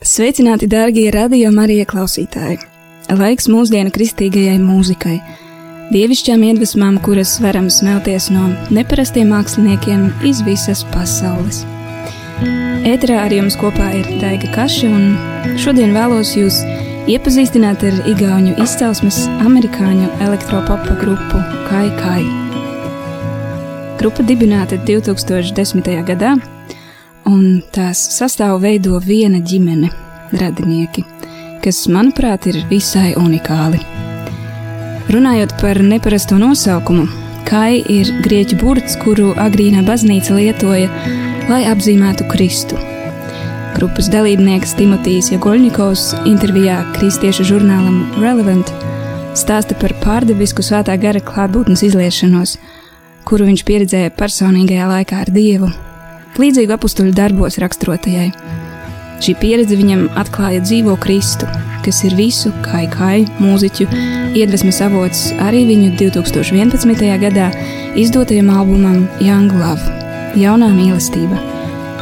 Sveicināti, 0.00 0.64
dārgie 0.64 1.10
radio 1.12 1.50
Marija 1.52 1.84
klausītāji! 1.84 2.56
Laiks 3.20 3.50
mūsdienu 3.52 3.90
kristīgajai 3.92 4.54
mūzikai, 4.56 5.18
dievišķām 5.92 6.44
iedvesmām, 6.46 6.94
kuras 7.04 7.34
varam 7.44 7.66
smelties 7.68 8.30
no 8.32 8.46
neparastiem 8.72 9.28
māksliniekiem 9.28 10.06
iz 10.24 10.40
visas 10.46 10.86
pasaules. 10.94 11.66
Ēterā 12.88 13.18
ar 13.26 13.34
jums 13.36 13.58
kopā 13.60 13.90
ir 13.98 14.08
Daiga 14.22 14.48
Kaša, 14.54 14.88
un 14.88 15.58
šodien 15.60 15.92
vēlos 15.92 16.32
jūs 16.32 16.62
iepazīstināt 17.12 17.84
ar 17.84 17.98
igauņu 18.08 18.54
izcelsmes 18.64 19.26
amerikāņu 19.44 20.08
elektropopa 20.30 20.96
grupu 21.02 21.42
Kai 21.66 21.90
Kai. 21.98 22.24
Grupa 24.00 24.24
dibināta 24.24 24.80
2010. 24.88 25.92
gadā 26.08 26.38
un 27.30 27.62
tās 27.72 28.02
sastāvu 28.18 28.60
veido 28.66 29.00
viena 29.00 29.38
ģimene- 29.38 29.90
radinieki, 30.42 31.04
kas, 31.62 31.86
manuprāt, 31.86 32.46
ir 32.46 32.64
visai 32.68 33.14
unikāli. 33.14 33.80
Runājot 35.10 35.60
par 35.60 35.76
neparasto 35.82 36.38
nosaukumu, 36.38 37.08
Kai 37.50 37.80
ir 37.90 38.06
grieķu 38.22 38.60
burts, 38.60 38.94
kuru 39.00 39.32
agrīnā 39.42 39.82
baznīca 39.82 40.36
lietoja, 40.36 40.86
lai 41.48 41.64
apzīmētu 41.66 42.28
Kristu. 42.30 42.78
Grupas 43.74 44.06
dalībnieks 44.12 44.76
Timotejs 44.78 45.32
Jagoļņikovs 45.32 46.06
intervijā 46.30 46.78
kristiešu 46.94 47.48
žurnālam 47.50 48.04
Relevant 48.22 48.70
stāsta 49.34 49.74
par 49.82 49.96
pārdabisku 50.04 50.62
svētā 50.62 50.94
gara 51.00 51.22
klātbūtnes 51.26 51.82
izliešanos, 51.90 52.56
kuru 53.26 53.50
viņš 53.50 53.66
pieredzēja 53.66 54.16
personīgajā 54.18 54.90
laikā 54.94 55.22
ar 55.24 55.34
Dievu 55.34 55.74
līdzīgu 56.38 56.76
apstuļu 56.76 57.14
darbos 57.16 57.58
raksturotajai. 57.62 58.30
Šī 59.20 59.34
pieredze 59.36 59.76
viņam 59.76 60.06
atklāja 60.16 60.62
dzīvo 60.64 60.94
Kristu, 61.00 61.48
kas 61.84 61.98
ir 62.08 62.14
visu 62.16 62.52
kai 62.64 62.86
kai 62.92 63.26
mūziķu 63.40 63.86
iedvesmas 64.38 64.80
avots 64.84 65.26
arī 65.44 65.66
viņu 65.68 65.90
2011. 66.00 67.04
gadā 67.20 67.50
izdotajam 68.00 68.48
albumam 68.54 69.04
Young 69.20 69.52
Love- 69.60 69.98
jaunā 70.44 70.70
mīlestība, 70.72 71.36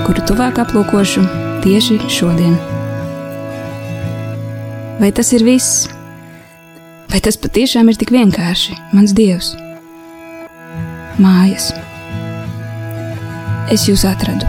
kuru 0.07 0.23
tuvāk 0.31 0.63
aplūkošu 0.63 1.27
tieši 1.65 1.99
šodien. 2.07 2.55
Vai 5.01 5.11
tas 5.11 5.33
ir 5.33 5.43
viss? 5.43 5.89
Vai 7.11 7.21
tas 7.21 7.37
patiešām 7.37 7.89
ir 7.89 7.97
tik 7.97 8.11
vienkārši, 8.11 8.79
mans 8.93 9.13
dievs? 9.13 9.57
Mājas 11.19 11.73
es 13.75 13.89
jūs 13.89 14.05
atradu. 14.09 14.49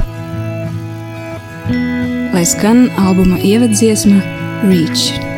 Lai 2.34 2.46
skan 2.46 2.88
albuma 2.98 3.40
ievadziesma 3.44 4.22
Reach. 4.68 5.29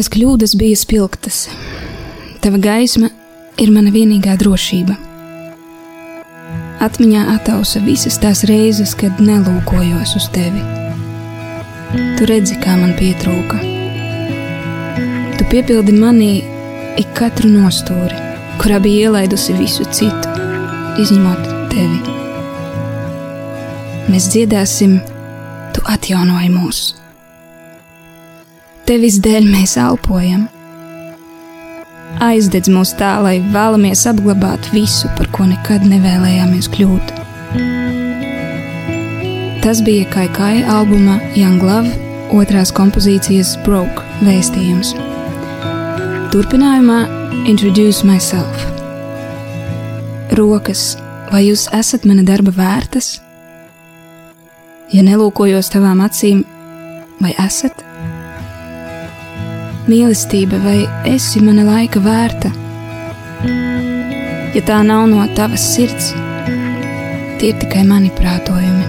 Manas 0.00 0.14
kļūdas 0.14 0.54
bija 0.56 0.76
spilgtas. 0.80 1.38
Tava 2.40 2.56
gaisma 2.56 3.10
ir 3.60 3.68
mana 3.68 3.90
vienīgā 3.92 4.32
drošība. 4.40 4.94
Atmiņā 6.86 7.26
attausa 7.34 7.82
visas 7.84 8.14
tās 8.22 8.40
reizes, 8.48 8.94
kad 8.96 9.20
nelūkojos 9.20 10.14
uz 10.16 10.28
tevi. 10.32 10.62
Tu 12.16 12.28
redzi, 12.30 12.56
kā 12.62 12.78
man 12.80 12.94
pietrūka. 12.96 13.60
Tu 15.36 15.48
piepildi 15.52 15.92
manī 15.98 16.30
ik 17.02 17.12
katru 17.18 17.50
nostūri, 17.52 18.16
kurā 18.62 18.78
bija 18.80 19.10
ielaidusi 19.10 19.58
visu 19.58 19.84
citu, 19.98 20.32
izņemot 21.04 21.44
tevi. 21.74 22.16
Mēs 24.08 24.30
dziedāsim, 24.32 24.96
tu 25.76 25.84
atjaunoji 25.92 26.50
mūsu 26.56 26.99
tevis 28.90 29.20
dēļ 29.22 29.44
mēs 29.46 29.76
elpojam. 29.78 30.48
Aizdedz 32.26 32.66
mūs 32.74 32.90
tā, 32.98 33.12
lai 33.22 33.36
vēlamies 33.52 34.00
apglabāt 34.10 34.66
visu, 34.74 35.06
par 35.14 35.28
ko 35.30 35.44
nekad 35.46 35.84
nevēlējāmies 35.86 36.66
kļūt. 36.74 37.12
Tas 39.62 39.82
bija 39.86 40.08
Kaikai 40.10 40.64
albuma 40.74 41.20
Young 41.38 41.62
Love 41.62 41.92
otrās 42.34 42.72
kompozīcijas 42.74 43.52
Broke 43.62 44.02
vēstījums. 44.26 44.90
Turpinājumā 46.34 47.04
Introduce 47.50 48.02
Myself. 48.08 48.64
Rokas, 50.40 50.96
vai 51.30 51.44
jūs 51.46 51.68
esat 51.78 52.08
mana 52.10 52.26
darba 52.26 52.54
vērtas? 52.56 53.20
Ja 54.90 55.06
nelūkojos 55.06 55.70
tavām 55.76 56.02
acīm, 56.08 56.42
vai 57.22 57.36
esat? 57.38 57.86
Mīlestība, 59.88 60.58
vai 60.60 60.80
esi 61.08 61.40
mana 61.40 61.62
laika 61.64 62.00
vērta? 62.04 62.50
Ja 64.54 64.60
tā 64.66 64.82
nav 64.84 65.06
no 65.08 65.24
tavas 65.36 65.64
sirds, 65.74 66.12
tie 67.40 67.48
ir 67.52 67.56
tikai 67.62 67.84
mani 67.88 68.10
prātojumi. 68.18 68.86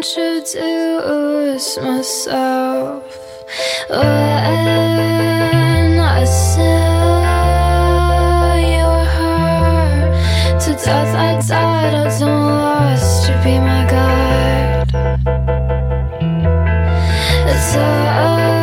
Introduce 0.00 1.70
myself 1.82 3.04
when 3.90 4.00
I 6.00 6.24
saw 6.24 7.24
your 8.56 9.02
heart 9.16 10.60
to 10.62 10.70
death. 10.72 11.14
I 11.14 11.18
died, 11.46 11.94
I 11.94 11.96
don't 12.18 12.79
It's 17.52 17.76
all 17.76 18.59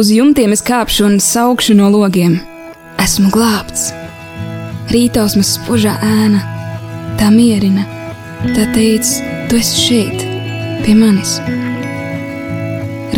Uz 0.00 0.08
jumtiem 0.08 0.54
es 0.54 0.62
kāpšu 0.64 1.04
un 1.04 1.18
saukšu 1.20 1.74
no 1.76 1.90
logiem. 1.92 2.38
Esmu 3.02 3.28
glābts. 3.34 3.90
Rītausmas 4.88 5.50
spožā 5.58 5.92
ēna, 6.06 6.40
tā 7.20 7.28
mierina, 7.34 7.84
tā 8.54 8.64
teica, 8.72 9.34
tu 9.50 9.58
esi 9.60 9.82
šeit, 9.82 10.24
pie 10.86 10.94
manis. 10.96 11.34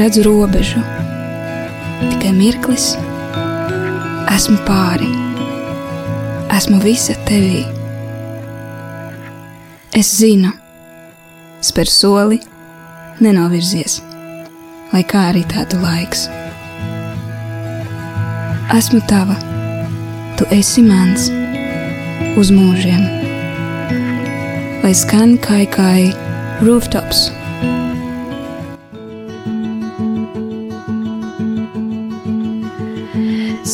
Redzu 0.00 0.26
robežu, 0.26 0.82
tikai 2.00 2.34
mirklis, 2.40 2.96
esmu 4.34 4.58
pāri, 4.66 5.12
esmu 6.58 6.82
visa 6.82 7.14
tevī. 7.30 7.62
Es 9.94 10.16
zinu, 10.18 10.50
spēr 11.62 11.94
soli, 11.94 12.42
nenovirzies, 13.22 14.00
lai 14.90 15.06
kā 15.06 15.28
arī 15.30 15.46
tādu 15.46 15.78
laiks 15.86 16.26
esmu 18.72 19.00
tava, 19.08 19.36
tu 20.38 20.46
esi 20.56 20.82
mans 20.84 21.28
uz 22.40 22.48
mūžiem. 22.54 23.02
Lai 24.82 24.94
skan 24.96 25.36
kā 25.44 25.62
kā 25.76 25.90
rooftops. 26.64 27.28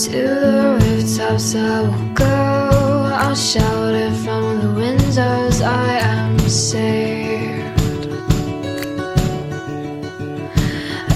To 0.09 0.11
the 0.11 0.79
rooftops 0.81 1.55
I 1.55 1.83
will 1.83 2.15
go. 2.15 2.25
I'll 3.23 3.35
shout 3.35 3.95
it 3.95 4.13
from 4.25 4.61
the 4.63 4.71
windows. 4.81 5.61
I 5.61 5.99
am 6.03 6.39
saved. 6.49 8.09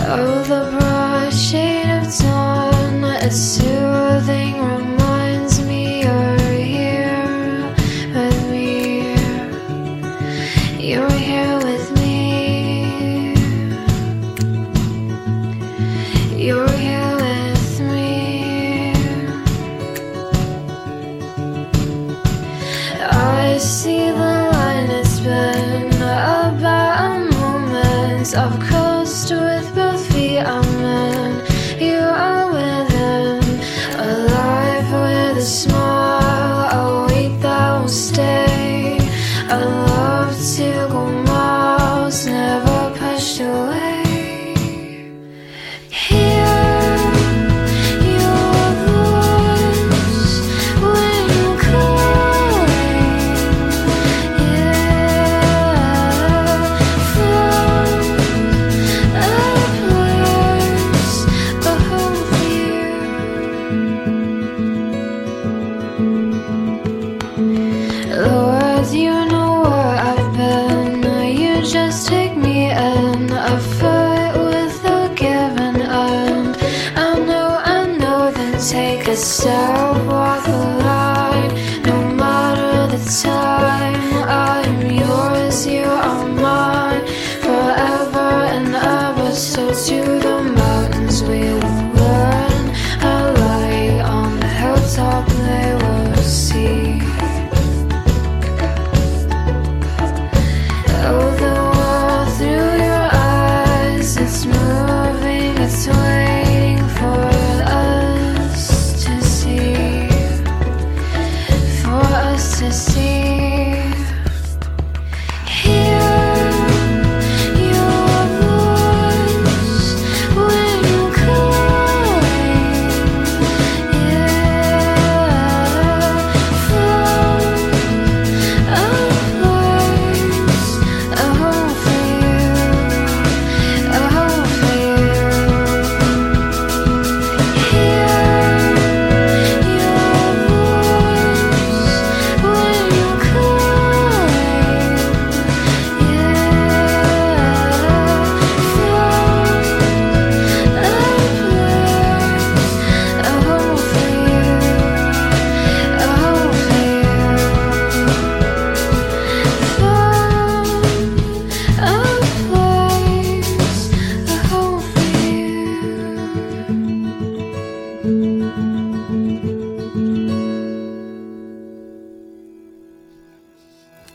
Oh, 0.06 0.42
the 0.46 0.91
assume 3.22 3.81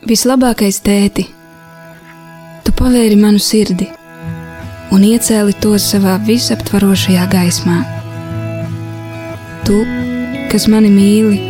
Vislabākais 0.08 0.78
tēti, 0.80 1.26
tu 2.64 2.72
pavēri 2.78 3.16
manu 3.20 3.42
sirdi 3.44 3.90
un 4.94 5.02
iecēli 5.04 5.52
to 5.60 5.74
savā 5.84 6.14
visaptvarošajā 6.24 7.26
gaismā. 7.34 7.74
Tu, 9.68 9.82
kas 10.48 10.64
mani 10.72 10.88
mīli, 10.94 11.42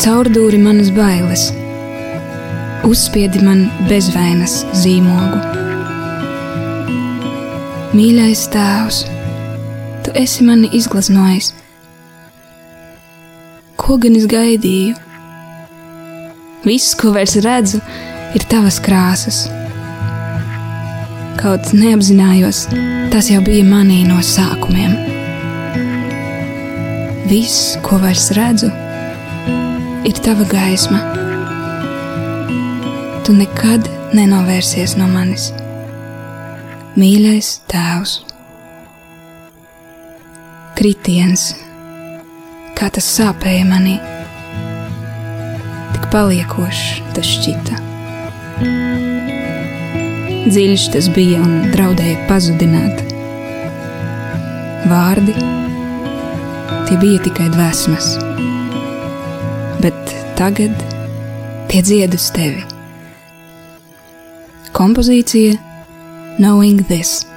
caurdūri 0.00 0.62
manas 0.64 0.88
bailes, 0.96 1.44
uzspiedi 2.88 3.44
man 3.44 3.66
bezvainas 3.92 4.62
zīmogu. 4.72 5.44
Mīļais 7.92 8.48
tēvs, 8.56 9.04
tu 10.06 10.16
esi 10.24 10.48
mani 10.48 10.72
izgleznojis. 10.80 11.52
Ko 13.76 14.00
gan 14.00 14.16
es 14.16 14.30
gaidīju? 14.38 15.11
Viss, 16.62 16.92
ko 16.94 17.10
vairs 17.10 17.32
redzu, 17.42 17.80
ir 18.38 18.44
tavas 18.46 18.76
krāsas. 18.78 19.48
Kaut 21.40 21.72
neapzinājos, 21.74 22.68
tas 23.10 23.30
jau 23.32 23.40
bija 23.42 23.64
manī 23.66 24.04
no 24.06 24.20
sākumiem. 24.22 24.94
Viss, 27.26 27.74
ko 27.82 27.98
vairs 27.98 28.28
redzu, 28.38 28.70
ir 30.06 30.22
tava 30.22 30.46
gaisma. 30.52 31.00
Tu 33.26 33.34
nekad 33.34 33.90
nenovērsies 34.14 34.94
no 35.00 35.10
manis, 35.10 35.50
mīļais 36.94 37.56
tēvs. 37.74 38.14
Kritiens, 40.78 41.50
kā 42.78 42.86
tas 42.94 43.10
sāpēja 43.18 43.66
manī, 43.66 43.98
paliekošs 46.12 47.00
tas 47.16 47.30
šķita. 47.36 47.80
Dziļš 50.52 50.90
tas 50.92 51.08
bija 51.16 51.40
un 51.40 51.72
draudēja 51.72 52.26
pazudināt. 52.28 53.06
Vārdi 54.92 55.36
tie 56.88 57.00
bija 57.00 57.22
tikai 57.24 57.48
dvēsmas 57.54 58.12
bet 59.82 60.14
tagad 60.38 60.74
tie 61.66 61.82
dzied 61.82 62.14
uz 62.14 62.30
tevi. 62.34 62.62
Kompozīcija 64.72 65.58
Knowing 66.38 66.86
This. 66.88 67.31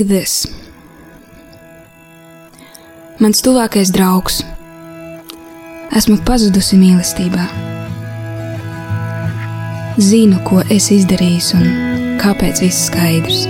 Walking 0.00 0.16
This. 0.16 0.46
Mans 3.18 3.42
tuvākais 3.44 3.90
draugs. 3.92 4.40
Esmu 5.96 6.16
pazudusi 6.24 6.78
mīlestībā. 6.80 7.44
Zinu, 10.00 10.38
ko 10.46 10.62
es 10.72 10.88
izdarīju 10.94 11.58
un 11.58 11.66
kāpēc 12.22 12.62
viss 12.64 12.86
skaidrs. 12.88 13.42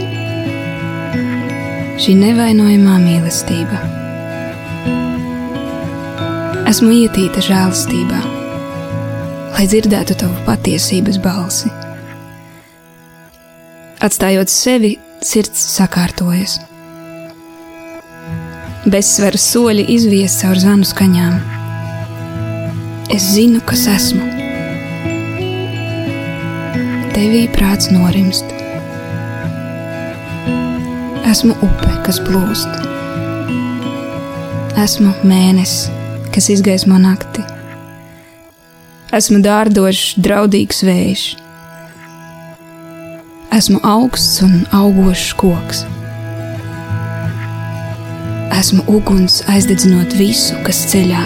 Šī 2.02 2.16
nevainojamā 2.18 2.96
mīlestība. 3.04 3.78
Esmu 6.70 6.90
ietīta 6.96 7.44
žēlastībā, 7.46 8.24
lai 9.54 9.68
dzirdētu 9.70 10.18
tavu 10.24 10.42
patiesības 10.48 11.20
balsi. 11.22 11.70
Atstājot 14.00 14.50
sevi 14.50 14.96
sirds 15.20 15.61
sakārtojas. 15.76 16.59
Bezsveras 18.88 19.44
soļi 19.52 19.85
izvies 19.92 20.38
caur 20.40 20.59
zvanu 20.61 20.87
skaņām. 20.88 21.35
Es 23.12 23.26
zinu, 23.35 23.61
kas 23.66 23.85
esmu. 23.90 24.24
Tevī 27.12 27.42
prāts 27.52 27.90
norimst. 27.92 28.54
Esmu 31.28 31.59
upe, 31.66 31.92
kas 32.06 32.22
plūst. 32.24 32.80
Esmu 34.80 35.12
mēnesis, 35.28 35.90
kas 36.33 36.48
izgaismo 36.54 36.96
nakti. 37.02 37.44
Esmu 39.12 39.42
dārdošs, 39.44 40.16
draudīgs 40.22 40.85
vējš. 40.87 41.28
Esmu 43.50 43.80
augsts 43.82 44.42
un 44.46 44.60
augošs 44.70 45.32
koks. 45.34 45.80
Esmu 48.54 48.84
uguns 48.86 49.40
aizdedzinot 49.50 50.12
visu, 50.14 50.54
kas 50.62 50.84
ceļā. 50.92 51.22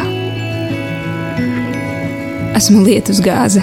Esmu 2.56 2.80
lietus 2.87 3.20
gāze, 3.20 3.60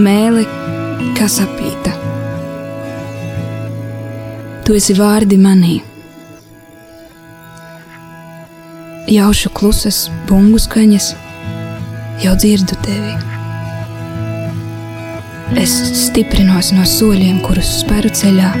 mēli, 0.00 0.46
kas 1.18 1.36
apīta. 1.44 1.92
Tu 4.64 4.78
esi 4.80 4.96
vārdi 4.96 5.36
manī. 5.36 5.74
Jaušu 9.12 9.52
klusas, 9.52 10.06
bungu 10.30 10.62
skaņas, 10.62 11.12
jau 12.24 12.32
dzirdu 12.40 12.80
tevi. 12.88 13.41
Es 15.60 15.72
stiprinos 16.06 16.72
no 16.72 16.86
soļiem, 16.88 17.42
kurus 17.44 17.80
speru 17.82 18.10
ceļā 18.12 18.52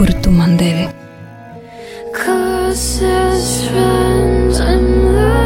kuru 0.00 0.12
tu 0.22 0.30
man 0.30 0.56
devi. 0.56 0.88
Closest 2.12 3.70
friends 3.70 4.60
and 4.60 5.18
eyes 5.18 5.39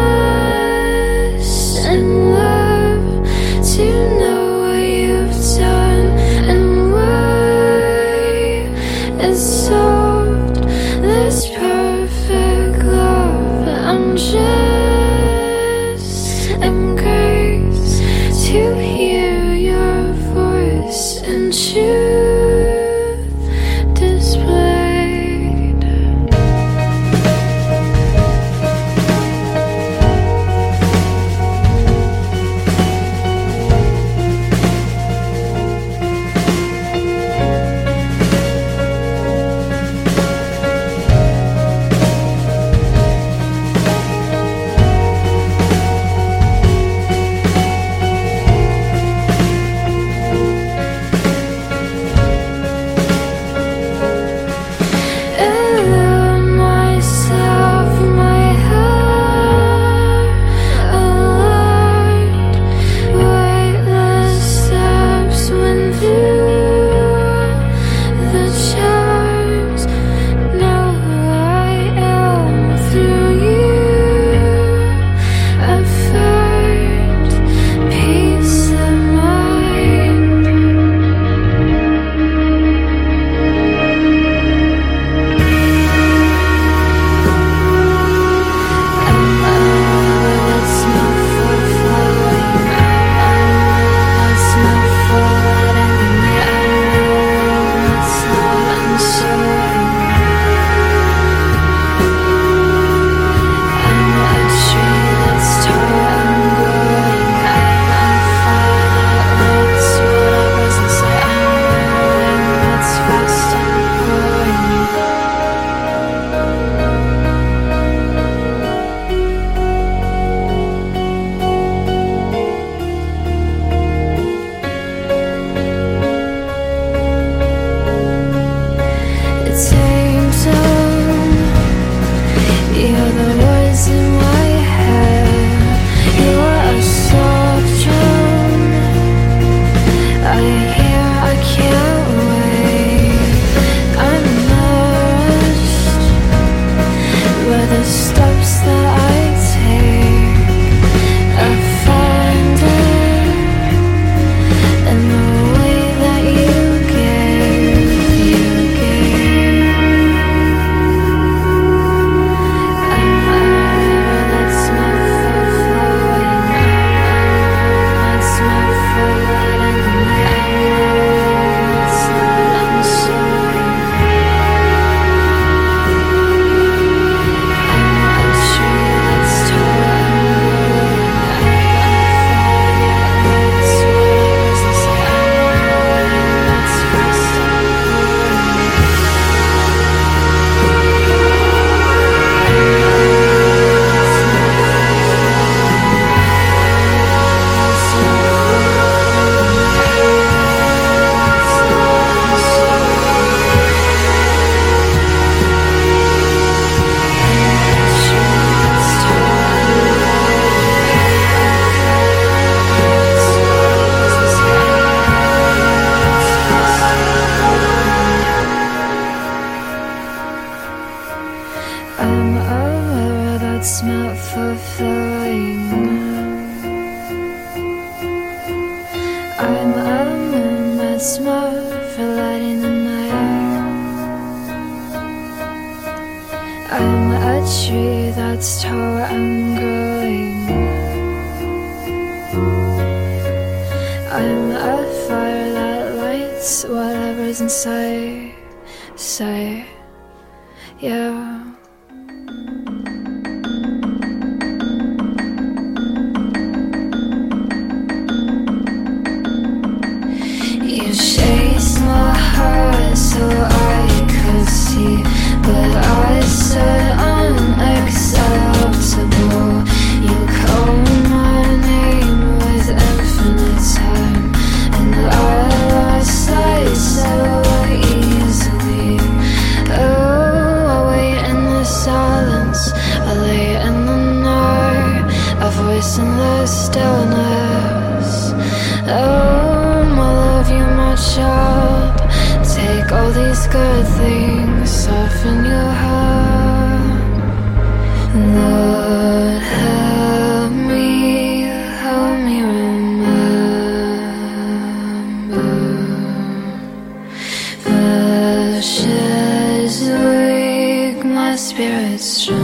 strong. 312.05 312.44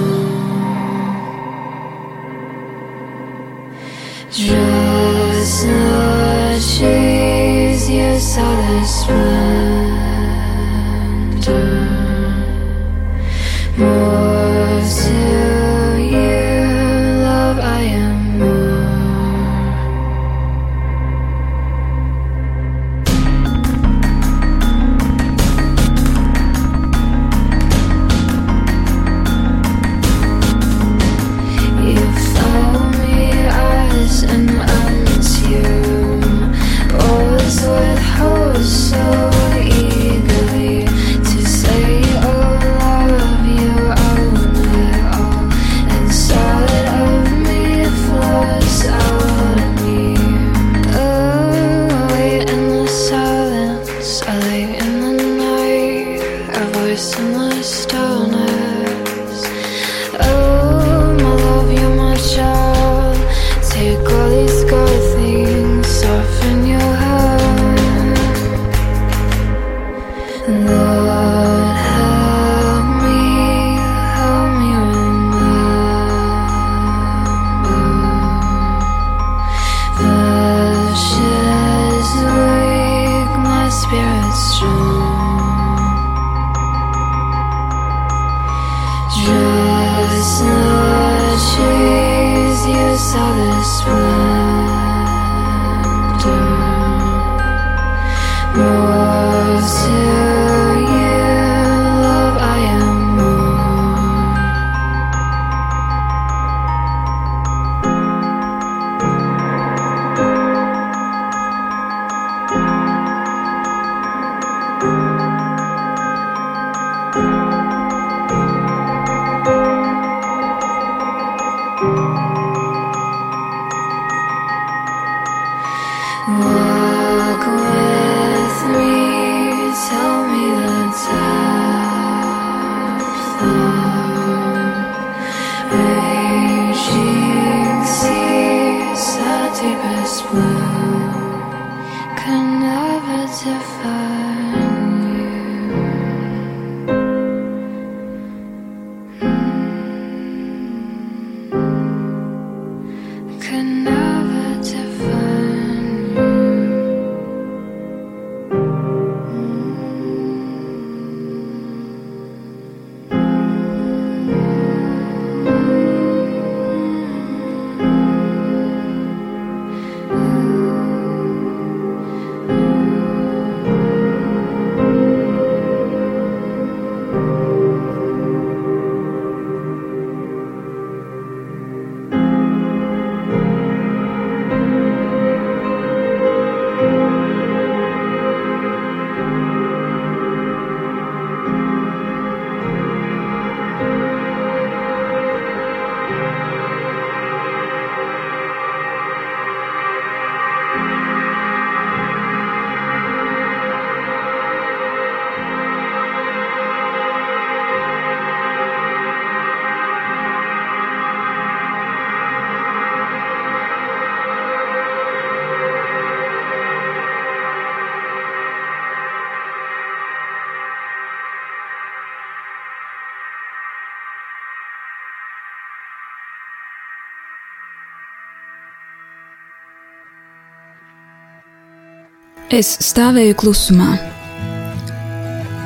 Es 232.51 232.73
stāvēju 232.83 233.37
klusumā, 233.39 233.93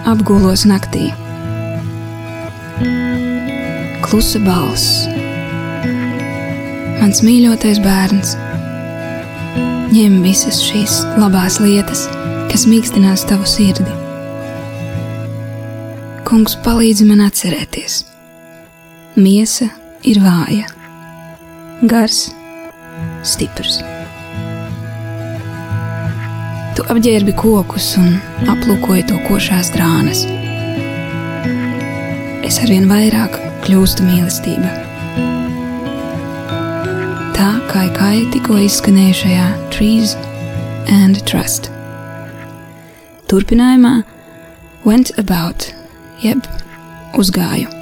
apgulos 0.04 0.66
naktī. 0.68 1.06
Klusa 4.04 4.42
balss. 4.44 5.06
Mans 6.98 7.22
mīļotais 7.24 7.80
bērns, 7.86 8.34
ņem 9.94 10.20
visas 10.26 10.60
šīs 10.66 10.98
labās 11.16 11.56
lietas, 11.64 12.04
kas 12.52 12.68
mīkstinās 12.68 13.24
tavu 13.32 13.48
sirdi. 13.48 13.88
Kungs 16.28 16.60
palīdzi 16.68 17.08
man 17.08 17.24
atcerēties. 17.30 18.02
Miesa 19.16 19.72
ir 20.04 20.20
vāja, 20.20 20.68
gars, 21.88 22.26
stiprs. 23.24 23.80
Apģērbi 26.94 27.32
kokus 27.34 27.88
un 27.98 28.12
aplūkoji 28.46 29.02
to 29.08 29.16
košās 29.26 29.72
drānas. 29.74 30.20
Es 32.46 32.60
arvien 32.62 32.86
vairāk 32.86 33.34
kļūstu 33.64 34.06
mīlestība. 34.06 34.70
Tā 37.34 37.50
kā 37.72 37.84
kai 37.98 38.22
tikko 38.30 38.60
izskanējušajā 38.68 39.50
Trees 39.74 40.14
and 40.94 41.18
Trust. 41.26 41.72
Turpinājumā 43.26 43.96
went 44.86 45.16
about, 45.18 45.72
jeb 46.22 46.46
uzgāju. 47.18 47.73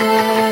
winter 0.00 0.47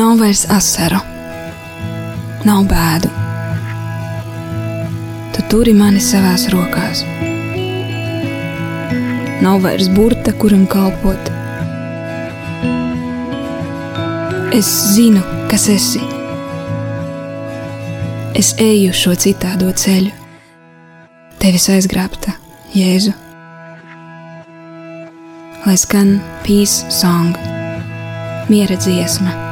Nav 0.00 0.14
vairs 0.16 0.46
asaru, 0.48 0.96
nav 2.48 2.60
bēdu. 2.70 3.08
Tu 5.34 5.42
turi 5.52 5.74
mani 5.76 6.00
savās 6.00 6.46
rokās. 6.54 7.02
Nav 9.44 9.58
vairs 9.66 9.90
burta, 9.92 10.32
kuram 10.40 10.62
kalpot. 10.72 11.28
Es 14.56 14.70
zinu, 14.94 15.20
kas 15.52 15.68
esi. 15.74 16.00
Es 18.40 18.54
eju 18.70 18.96
šo 19.02 19.12
citādo 19.26 19.68
ceļu, 19.84 20.14
tevis 21.44 21.68
aizgrābta, 21.76 22.38
Jēzu. 22.72 23.12
lai 25.66 25.76
skan 25.76 26.16
Peace 26.48 26.88
Song, 26.88 27.36
miera 28.48 28.80
dziesma. 28.80 29.49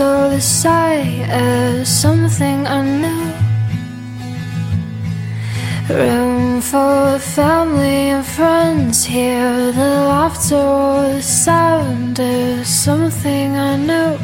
All 0.00 0.30
the 0.30 0.40
sight 0.40 1.28
as 1.28 1.80
uh, 1.80 1.84
something 1.84 2.66
I 2.66 2.80
knew. 3.00 3.24
Room 5.94 6.60
for 6.60 7.18
family 7.18 8.10
and 8.14 8.24
friends, 8.24 9.04
hear 9.04 9.72
the 9.72 9.92
laughter 10.12 10.56
or 10.56 11.14
the 11.14 11.22
sound 11.22 12.18
is 12.18 12.66
something 12.68 13.56
I 13.56 13.76
knew. 13.76 14.16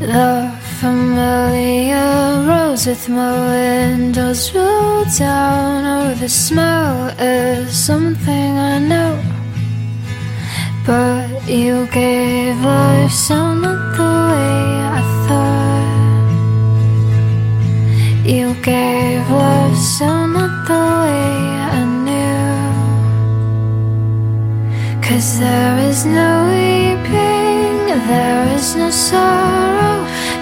The 0.00 0.52
familiar 0.80 2.44
rose 2.46 2.86
with 2.86 3.08
my 3.08 3.32
windows 3.54 4.54
rolled 4.54 5.08
down, 5.18 5.84
oh, 5.86 6.14
the 6.14 6.28
smell 6.28 7.08
is 7.18 7.72
something 7.72 8.58
I 8.58 8.78
know. 8.78 9.14
But 10.86 11.48
you 11.48 11.86
gave 11.88 12.60
life 12.62 13.12
sound 13.12 13.87
gave 18.68 19.24
love 19.30 19.76
sound 19.76 20.34
not 20.34 20.54
the 20.68 20.82
way 21.02 21.32
I 21.78 21.82
knew. 22.06 22.60
Cause 25.06 25.28
there 25.44 25.76
is 25.90 26.00
no 26.18 26.30
weeping, 26.52 27.76
there 28.12 28.44
is 28.56 28.68
no 28.80 28.88
sorrow. 28.90 29.96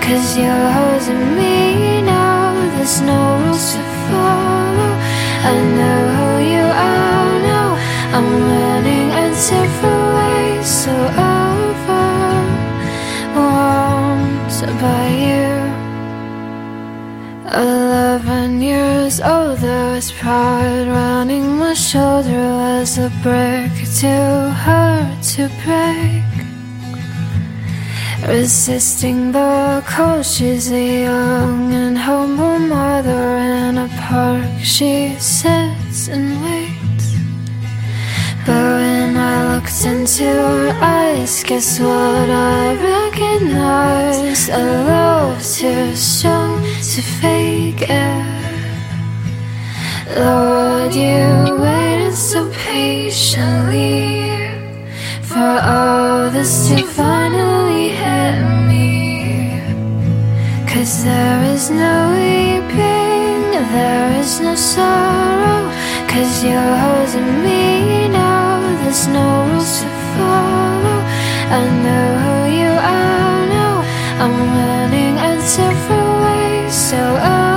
Cause 0.05 0.29
you're 0.41 0.69
holding 0.79 1.25
me 1.39 1.57
now, 2.03 2.43
there's 2.75 2.99
no 3.11 3.21
rules 3.43 3.67
to 3.75 3.83
follow. 4.07 4.93
I 5.53 5.55
know 5.79 6.01
who 6.17 6.31
you 6.55 6.67
are 6.91 7.35
now, 7.53 7.69
I'm 8.17 8.29
running 8.51 9.09
a 9.23 9.27
different 9.51 10.07
way, 10.19 10.45
so 10.81 10.95
overwhelmed 11.31 12.67
by 14.83 15.07
you. 15.25 15.46
Older 19.57 19.95
with 19.95 20.13
pride 20.13 20.87
running 20.89 21.59
my 21.59 21.73
shoulder 21.73 22.47
as 22.81 22.99
a 22.99 23.11
brick 23.23 23.73
too 24.01 24.51
hard 24.65 25.23
to 25.23 25.49
break. 25.65 26.25
Resisting 28.29 29.33
the 29.33 29.83
cold, 29.87 30.27
she's 30.27 30.73
a 30.73 31.03
young 31.03 31.73
and 31.73 31.97
humble 31.97 32.59
mother 32.59 33.37
in 33.37 33.79
a 33.79 33.89
park. 34.01 34.45
She 34.63 35.15
sits 35.19 36.09
and 36.09 36.43
waits. 36.43 37.15
But 38.45 38.63
when 38.81 39.17
I 39.17 39.55
looked 39.55 39.85
into 39.85 40.25
her 40.25 40.79
eyes, 40.83 41.43
guess 41.45 41.81
what 41.81 42.31
I 42.31 42.75
recognized? 42.75 44.51
A 44.51 44.85
love 44.85 45.43
too 45.43 45.95
strong 45.95 46.63
to 46.63 47.03
fake 47.21 47.83
it. 47.89 48.46
Lord, 50.15 50.95
you 50.95 51.59
waited 51.61 52.15
so 52.15 52.49
patiently 52.53 54.39
for 55.21 55.59
all 55.61 56.31
this 56.31 56.69
to 56.69 56.87
finally 56.87 57.89
hit 57.89 58.39
me. 58.69 59.61
Cause 60.69 61.03
there 61.03 61.43
is 61.53 61.71
no 61.71 62.11
weeping, 62.15 63.51
there 63.75 64.21
is 64.21 64.39
no 64.41 64.55
sorrow. 64.55 65.69
Cause 66.07 66.45
you're 66.45 66.77
holding 66.85 67.43
me 67.43 68.09
now, 68.09 68.61
there's 68.85 69.09
no 69.09 69.27
rules 69.51 69.81
to 69.81 69.89
follow. 70.15 71.03
I 71.51 71.63
know 71.83 72.09
who 72.23 72.37
you 72.61 72.71
are 72.71 73.47
now, 73.59 73.83
I'm 74.23 74.37
running 74.55 75.19
a 75.19 75.35
different 75.57 76.11
way, 76.23 76.71
so 76.71 76.97
overwhelmed 76.97 77.56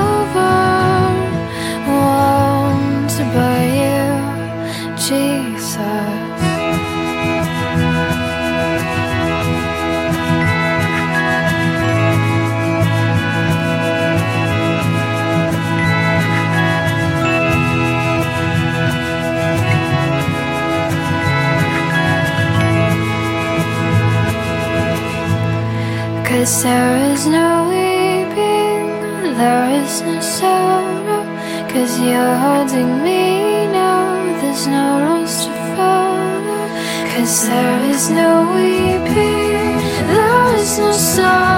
Cause 26.40 26.64
there 26.64 27.12
is 27.12 27.28
no 27.28 27.68
weeping, 27.68 29.36
there 29.36 29.84
is 29.84 30.02
no 30.04 30.22
sorrow. 30.22 31.26
Cause 31.68 32.00
you're 32.00 32.36
holding 32.38 33.04
me 33.04 33.68
now, 33.68 34.40
there's 34.40 34.66
no 34.66 34.86
rules 35.06 35.46
to 35.46 35.52
follow. 35.76 36.66
Cause 37.12 37.46
there 37.46 37.90
is 37.92 38.10
no 38.10 38.54
weeping, 38.56 39.76
there 40.08 40.56
is 40.56 40.80
no 40.80 40.92
sorrow. 40.94 41.49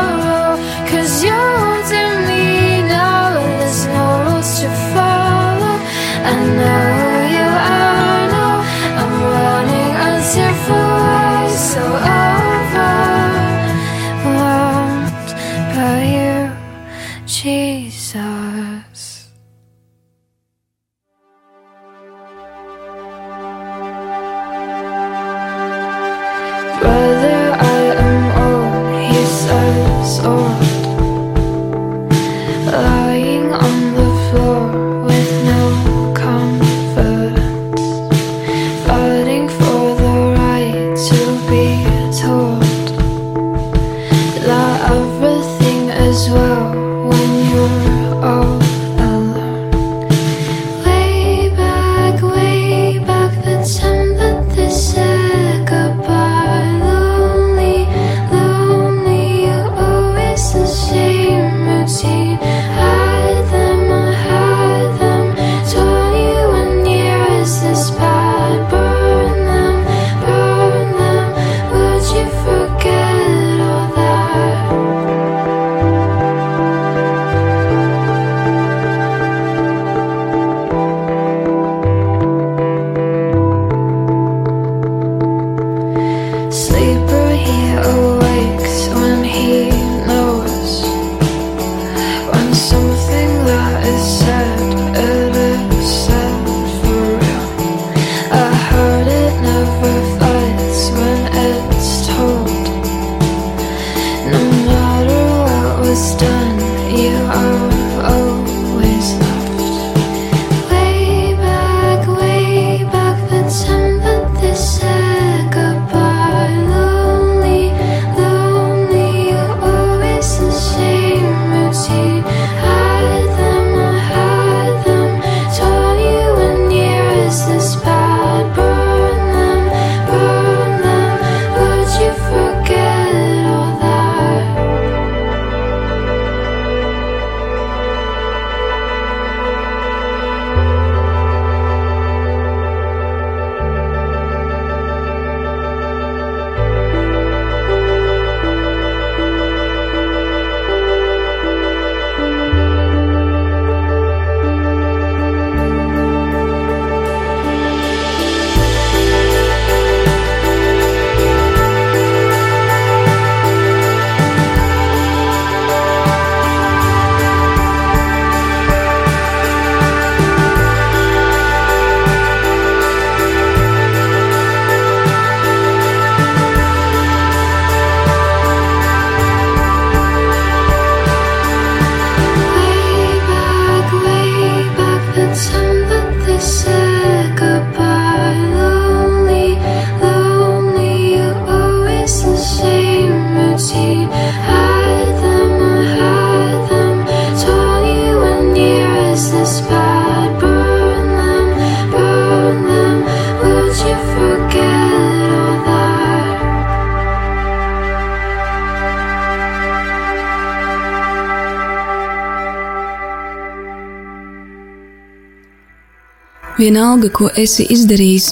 Vienalga, 216.62 217.10
ko 217.10 217.26
esi 217.42 217.64
izdarījis, 217.74 218.28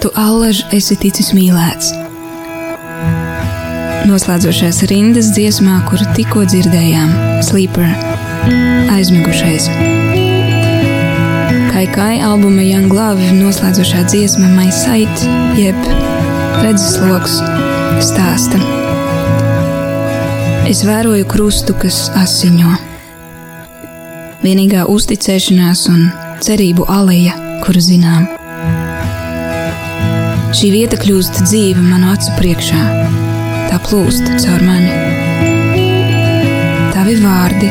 tu 0.00 0.08
allaž 0.16 0.62
esi 0.72 0.94
ticis 0.96 1.26
mīlēts. 1.36 1.90
Noslēdzošais 4.08 4.78
rindas 4.88 5.28
dziesmā, 5.36 5.74
kuru 5.90 6.06
tikko 6.16 6.46
dzirdējām, 6.48 7.12
Sleeper, 7.44 7.84
aizmigušais. 8.94 9.68
Kai 11.74 11.84
Kai 11.92 12.16
albuma 12.24 12.64
Young 12.64 12.96
Love 12.96 13.28
noslēdzošā 13.36 14.06
dziesma 14.08 14.48
My 14.56 14.72
Sight, 14.72 15.28
jeb 15.60 15.76
redzesloks, 16.64 17.42
stāsta. 18.08 18.64
Es 20.64 20.80
vēroju 20.88 21.28
krustu, 21.28 21.76
kas 21.76 22.06
asiņo. 22.24 22.78
Vienīgā 24.40 24.88
uzticēšanās 24.88 25.90
un 25.92 26.06
cerību 26.44 26.84
aleja, 26.92 27.34
kuru 27.64 27.80
zinām. 27.80 28.26
Šī 30.54 30.70
vieta 30.74 30.98
kļūst 31.00 31.40
dzīva 31.46 31.82
manu 31.82 32.12
acu 32.12 32.34
priekšā, 32.36 32.82
tā 33.70 33.80
plūst 33.86 34.28
caur 34.44 34.64
mani. 34.66 34.92
Tavi 36.94 37.16
vārdi 37.22 37.70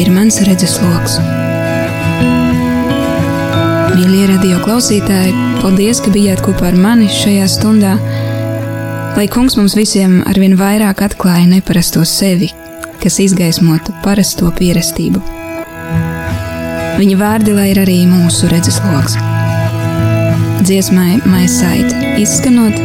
ir 0.00 0.12
mans 0.14 0.38
redzesloks. 0.46 1.18
Mīļie 3.92 4.24
radio 4.30 4.62
klausītāji, 4.64 5.34
paldies, 5.60 6.00
ka 6.04 6.14
bijāt 6.14 6.40
kopā 6.46 6.70
ar 6.70 6.78
mani 6.80 7.10
šajā 7.12 7.50
stundā. 7.50 7.98
Lai 9.18 9.28
kungs 9.30 9.58
mums 9.60 9.76
visiem 9.76 10.20
arvien 10.30 10.56
vairāk 10.56 11.04
atklāja 11.10 11.44
neparasto 11.50 12.06
sevi, 12.08 12.54
kas 13.04 13.20
izgaismotu 13.26 13.94
parasto 14.06 14.48
pierestību. 14.58 15.31
Viņa 16.98 17.16
vārdi 17.20 17.54
lai 17.56 17.70
ir 17.72 17.80
arī 17.82 18.02
mūsu 18.10 18.50
redzesloks. 18.52 19.16
Dziesmai 20.62 21.18
Maisait 21.26 21.94
izskanot, 22.20 22.78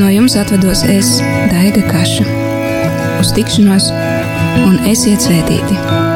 no 0.00 0.10
jums 0.12 0.36
atvedos 0.40 0.84
es, 0.88 1.14
Daiga 1.52 1.86
Kaša. 1.88 2.28
Uz 3.22 3.32
tikšanos 3.38 3.90
un 4.66 4.78
esiet 4.90 5.24
svētīti! 5.24 6.07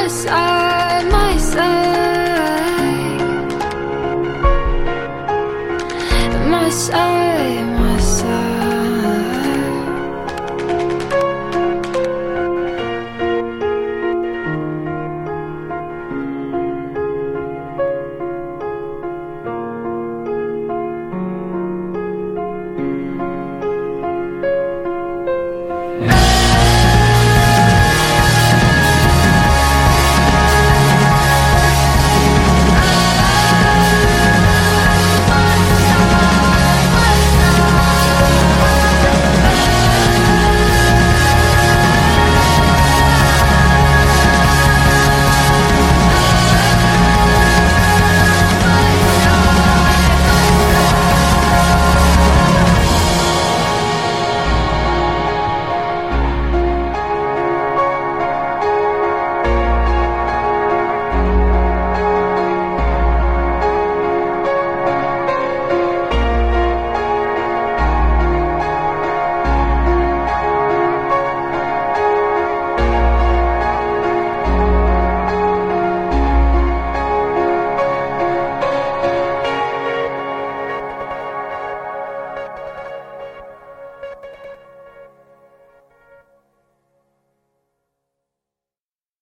My 0.00 0.08
side, 0.08 0.59